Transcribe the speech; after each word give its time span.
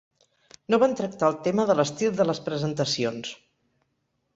No 0.73 0.79
van 0.83 0.95
tractar 1.01 1.29
el 1.33 1.37
tema 1.49 1.67
de 1.73 1.77
l'estil 1.81 2.19
de 2.23 2.29
les 2.31 2.43
presentacions. 2.49 3.41